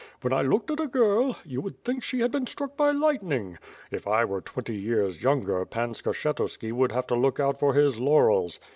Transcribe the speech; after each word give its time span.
When 0.21 0.33
I 0.33 0.41
looked 0.41 0.71
at 0.71 0.79
a 0.79 0.87
girl— 0.87 1.35
^you 1.47 1.59
would 1.61 1.83
think 1.85 2.01
she 2.01 2.21
had 2.21 2.31
been 2.31 2.47
struck 2.47 2.75
by 2.75 2.89
lightning! 2.89 3.59
If 3.91 4.07
I 4.07 4.25
were 4.25 4.41
twenty 4.41 4.75
years 4.75 5.21
younger, 5.21 5.63
Pan 5.63 5.93
Skshctuski 5.93 6.71
would 6.73 6.91
have 6.91 7.05
to 7.05 7.15
look 7.15 7.39
out 7.39 7.59
for 7.59 7.75
his 7.75 7.99
laurels. 7.99 8.57